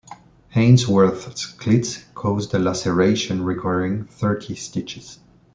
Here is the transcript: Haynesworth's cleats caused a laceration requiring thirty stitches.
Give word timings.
Haynesworth's 0.55 1.45
cleats 1.45 2.03
caused 2.15 2.55
a 2.55 2.57
laceration 2.57 3.43
requiring 3.43 4.05
thirty 4.05 4.55
stitches. 4.55 5.19